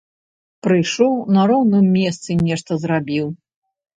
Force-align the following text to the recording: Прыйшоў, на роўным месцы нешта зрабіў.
Прыйшоў, 0.67 1.11
на 1.35 1.43
роўным 1.51 1.85
месцы 1.97 2.39
нешта 2.47 2.79
зрабіў. 2.87 3.25